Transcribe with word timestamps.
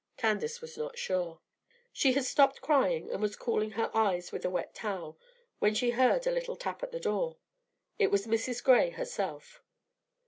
Candace 0.17 0.61
was 0.61 0.79
not 0.79 0.97
sure. 0.97 1.41
She 1.93 2.13
had 2.13 2.23
stopped 2.23 2.59
crying, 2.59 3.11
and 3.11 3.21
was 3.21 3.35
cooling 3.35 3.73
her 3.73 3.95
eyes 3.95 4.31
with 4.31 4.43
a 4.43 4.49
wet 4.49 4.73
towel 4.73 5.19
when 5.59 5.75
she 5.75 5.91
heard 5.91 6.25
a 6.25 6.31
little 6.31 6.55
tap 6.55 6.81
at 6.81 6.91
the 6.91 6.99
door. 6.99 7.37
It 7.99 8.09
was 8.09 8.25
Mrs. 8.25 8.63
Gray 8.63 8.89
herself. 8.89 9.61